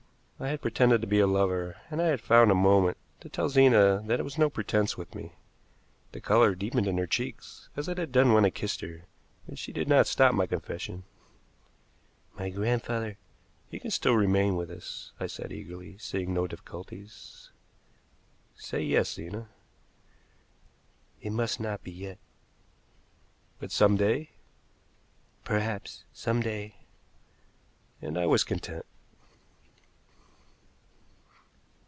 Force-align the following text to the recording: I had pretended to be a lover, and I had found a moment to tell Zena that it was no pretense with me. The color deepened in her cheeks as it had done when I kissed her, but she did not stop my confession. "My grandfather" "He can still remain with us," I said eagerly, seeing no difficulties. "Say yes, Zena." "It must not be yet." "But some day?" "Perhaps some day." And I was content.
I 0.43 0.47
had 0.47 0.61
pretended 0.63 1.01
to 1.01 1.07
be 1.07 1.19
a 1.19 1.27
lover, 1.27 1.77
and 1.91 2.01
I 2.01 2.07
had 2.07 2.19
found 2.19 2.49
a 2.49 2.55
moment 2.55 2.97
to 3.19 3.29
tell 3.29 3.47
Zena 3.47 4.01
that 4.07 4.19
it 4.19 4.23
was 4.23 4.39
no 4.39 4.49
pretense 4.49 4.97
with 4.97 5.13
me. 5.13 5.33
The 6.13 6.19
color 6.19 6.55
deepened 6.55 6.87
in 6.87 6.97
her 6.97 7.05
cheeks 7.05 7.69
as 7.77 7.87
it 7.87 7.99
had 7.99 8.11
done 8.11 8.33
when 8.33 8.43
I 8.43 8.49
kissed 8.49 8.81
her, 8.81 9.03
but 9.47 9.59
she 9.59 9.71
did 9.71 9.87
not 9.87 10.07
stop 10.07 10.33
my 10.33 10.47
confession. 10.47 11.03
"My 12.39 12.49
grandfather" 12.49 13.19
"He 13.69 13.77
can 13.77 13.91
still 13.91 14.15
remain 14.15 14.55
with 14.55 14.71
us," 14.71 15.11
I 15.19 15.27
said 15.27 15.51
eagerly, 15.53 15.99
seeing 15.99 16.33
no 16.33 16.47
difficulties. 16.47 17.51
"Say 18.55 18.81
yes, 18.81 19.13
Zena." 19.13 19.47
"It 21.21 21.33
must 21.33 21.59
not 21.59 21.83
be 21.83 21.91
yet." 21.91 22.17
"But 23.59 23.71
some 23.71 23.95
day?" 23.95 24.31
"Perhaps 25.43 26.03
some 26.13 26.41
day." 26.41 26.77
And 28.01 28.17
I 28.17 28.25
was 28.25 28.43
content. 28.43 28.87